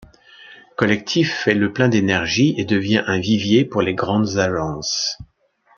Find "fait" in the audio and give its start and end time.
1.31-1.53